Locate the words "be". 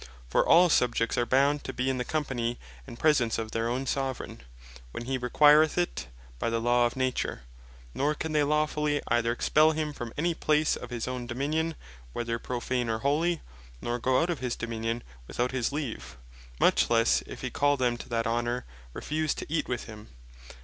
1.73-1.87